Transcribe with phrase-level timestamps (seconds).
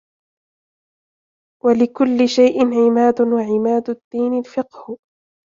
[1.63, 4.97] وَلِكُلِّ شَيْءٍ عِمَادٌ وَعِمَادُ الدِّينِ الْفِقْهُ